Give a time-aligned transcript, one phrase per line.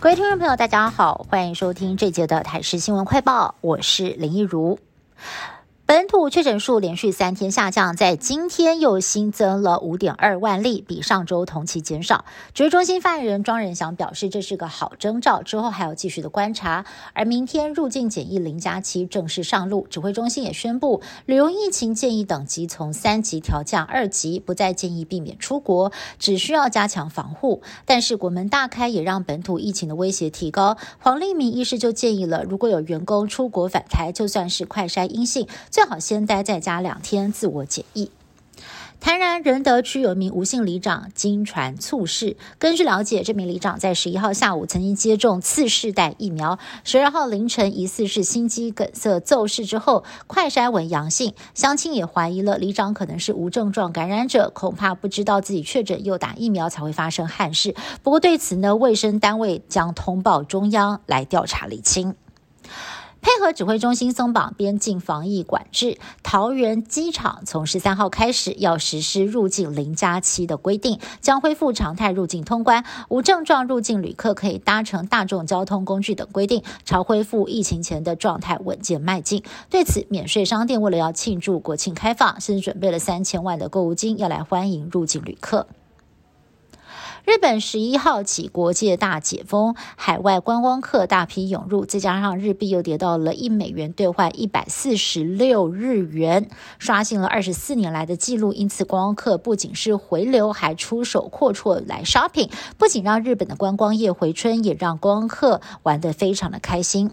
[0.00, 4.78] 各位听众朋友，大家好，欢迎收听这节的台视新闻快报，我是林一如。
[6.08, 12.24] 本土确诊数连续三天下降，在今天又新增了五点二万例，比上周同期减少。
[12.54, 16.86] 指挥中心发言人庄仁祥表示，这是个好征兆，之后还要继续的观察。
[17.12, 27.60] 而明天入境检疫零加七正式上路，指挥中心也宣布，旅游疫情建议等级从三级调降二级，不再建议避免出国，只需要加强防护。
[27.84, 30.78] 但是国门大开也让本土疫情的威胁提高。
[31.00, 35.46] 黄立明医师就建议了，如果有员工出国返台，就算是快筛阴性。
[35.68, 38.10] 最好先待在家两天自我检疫。
[39.00, 42.36] 台南仁德区有一名吴姓里长经传猝逝。
[42.58, 51.32] 根据了解，这名里长在十一号下午曾经接种次世代疫苗，十二号凌晨疑似是心肌梗塞骤逝之后，快筛为阳性。
[51.54, 57.76] 乡亲也怀疑了里长可能是无症状感染者，恐怕不知道自己确诊又打疫苗才会发生憾事。
[58.02, 62.16] 不过对此呢，卫生单位将通报中央来调查厘清。
[63.20, 79.42] 配合指挥中心松绑边境防疫管制，桃园机场从十三号开始要实施入境零加七的规定，将恢复常态入境通关，无症状入境旅客可以搭乘大众交通工具等规定，朝恢复疫情前的状态稳健迈进。
[79.70, 85.66] 对此，免税商店为了要庆祝国庆开放，甚至准备了三千万的购物金，要来欢迎入境旅客。
[87.24, 98.52] 日本十一号起国界大解封，海外观光客大批涌入，再加上日币又跌到了一美元兑换一百四十六日元，刷新了二十四年来的记录。
[98.52, 107.10] 因此，观光客不仅是回流，还出手阔绰来 shopping，不仅让日本的观光业回春，也让观光客玩得非常的开心。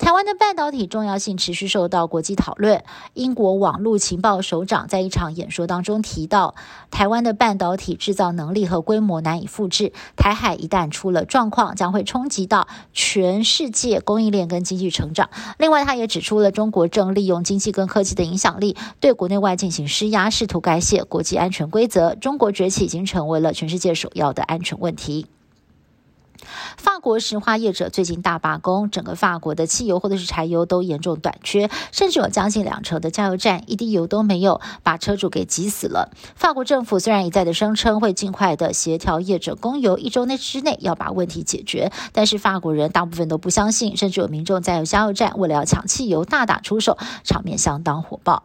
[0.00, 2.82] 台湾的半导体重要性持续受到国际讨论。
[3.12, 6.54] 英国网络情报首长在一场演说当中提到，
[6.90, 15.28] 台湾的半导体制造能力和规模难以复制，台海一旦出了状况，将会冲击到全世界供应链跟经济成长。
[15.58, 22.14] 另外，他也指出了中国正利用经济跟科技的影响力，对国内外进行施压，试图改写国际安全规则。
[22.14, 25.26] 中国崛起已经成为了全世界首要的安全问题。
[27.00, 36.10] 法国石化业者最近大罢工，整个法国的汽油或者是柴油都严重短缺，甚至有将近两成的加油站一滴油都没有，把车主给急死了。
[36.34, 48.42] 法国政府虽然一再的声称会尽快的协调业者供油，一周内之内要把问题解决，但是法国人大部分都不相信，甚至有民众在加油站为了要抢汽油大打出手，场面相当火爆。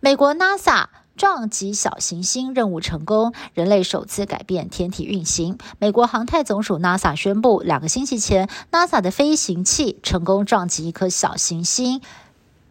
[0.00, 0.84] 美国 NASA。
[1.18, 5.58] 撞击小行星任务成功，人类首次改变天体运行。
[5.80, 12.00] 美国航太总署 NASA 宣布，两个星期前，NASA 的飞行器成功撞击一颗小行星，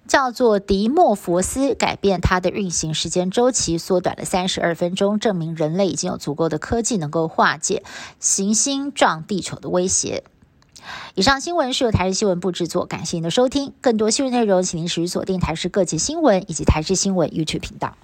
[0.07, 7.83] 叫做迪莫佛斯，改变它的运行时间周期，缩短了三十二分钟，证明人类已经有足够的科技能够化解
[8.21, 10.23] 行星撞地球的威胁。
[11.15, 13.73] 以上新闻是由台视新闻部制作，感谢您的收听。
[13.81, 17.97] 更多新闻内容，请您持续锁定台视各界新闻以及台视新闻 YouTube 频道。